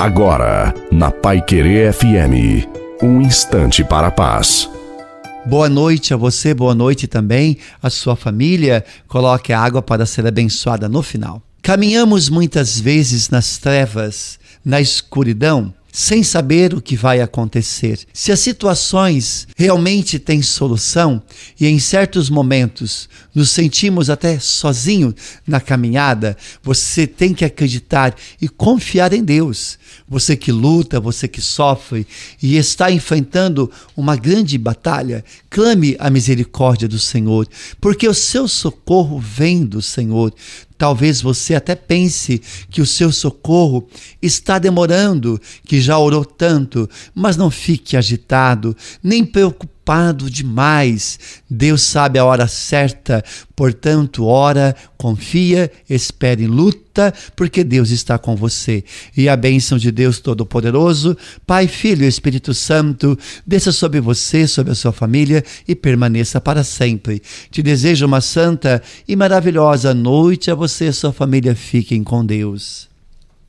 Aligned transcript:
Agora, 0.00 0.72
na 0.90 1.10
Pai 1.10 1.42
Querer 1.42 1.92
FM, 1.92 2.66
um 3.02 3.20
instante 3.20 3.84
para 3.84 4.06
a 4.06 4.10
paz. 4.10 4.66
Boa 5.44 5.68
noite 5.68 6.14
a 6.14 6.16
você, 6.16 6.54
boa 6.54 6.74
noite 6.74 7.06
também 7.06 7.58
à 7.82 7.90
sua 7.90 8.16
família. 8.16 8.82
Coloque 9.06 9.52
a 9.52 9.60
água 9.60 9.82
para 9.82 10.06
ser 10.06 10.26
abençoada 10.26 10.88
no 10.88 11.02
final. 11.02 11.42
Caminhamos 11.60 12.30
muitas 12.30 12.80
vezes 12.80 13.28
nas 13.28 13.58
trevas, 13.58 14.38
na 14.64 14.80
escuridão, 14.80 15.70
sem 15.92 16.22
saber 16.22 16.74
o 16.74 16.80
que 16.80 16.96
vai 16.96 17.20
acontecer. 17.20 18.00
Se 18.12 18.32
as 18.32 18.40
situações 18.40 19.48
realmente 19.56 20.18
têm 20.18 20.42
solução 20.42 21.22
e 21.58 21.66
em 21.66 21.78
certos 21.78 22.30
momentos 22.30 23.08
nos 23.34 23.50
sentimos 23.50 24.10
até 24.10 24.38
sozinhos 24.38 25.14
na 25.46 25.60
caminhada, 25.60 26.36
você 26.62 27.06
tem 27.06 27.32
que 27.32 27.44
acreditar 27.44 28.14
e 28.40 28.48
confiar 28.48 29.12
em 29.12 29.22
Deus. 29.22 29.78
Você 30.08 30.36
que 30.36 30.52
luta, 30.52 31.00
você 31.00 31.28
que 31.28 31.40
sofre 31.40 32.06
e 32.42 32.56
está 32.56 32.90
enfrentando 32.90 33.70
uma 33.96 34.16
grande 34.16 34.58
batalha, 34.58 35.24
clame 35.48 35.96
a 35.98 36.10
misericórdia 36.10 36.88
do 36.88 36.98
Senhor, 36.98 37.48
porque 37.80 38.08
o 38.08 38.14
seu 38.14 38.46
socorro 38.48 39.18
vem 39.18 39.64
do 39.64 39.80
Senhor. 39.80 40.32
Talvez 40.80 41.20
você 41.20 41.54
até 41.54 41.74
pense 41.74 42.40
que 42.70 42.80
o 42.80 42.86
seu 42.86 43.12
socorro 43.12 43.86
está 44.22 44.58
demorando, 44.58 45.38
que 45.62 45.78
já 45.78 45.98
orou 45.98 46.24
tanto, 46.24 46.88
mas 47.14 47.36
não 47.36 47.50
fique 47.50 47.98
agitado, 47.98 48.74
nem 49.02 49.22
preocupado 49.22 49.79
demais. 50.30 51.18
Deus 51.48 51.82
sabe 51.82 52.18
a 52.18 52.24
hora 52.24 52.46
certa, 52.46 53.24
portanto, 53.56 54.24
ora, 54.24 54.76
confia, 54.96 55.70
espere, 55.88 56.46
luta, 56.46 57.12
porque 57.34 57.64
Deus 57.64 57.90
está 57.90 58.18
com 58.18 58.36
você. 58.36 58.84
E 59.16 59.28
a 59.28 59.36
bênção 59.36 59.78
de 59.78 59.90
Deus 59.90 60.20
Todo-Poderoso, 60.20 61.16
Pai, 61.46 61.66
Filho 61.66 62.04
e 62.04 62.08
Espírito 62.08 62.54
Santo, 62.54 63.18
desça 63.46 63.72
sobre 63.72 64.00
você, 64.00 64.46
sobre 64.46 64.72
a 64.72 64.76
sua 64.76 64.92
família 64.92 65.42
e 65.66 65.74
permaneça 65.74 66.40
para 66.40 66.62
sempre. 66.62 67.20
Te 67.50 67.62
desejo 67.62 68.06
uma 68.06 68.20
santa 68.20 68.82
e 69.08 69.16
maravilhosa 69.16 69.92
noite 69.92 70.50
a 70.50 70.54
você 70.54 70.84
e 70.84 70.88
a 70.88 70.92
sua 70.92 71.12
família. 71.12 71.54
Fiquem 71.54 72.04
com 72.04 72.24
Deus. 72.24 72.90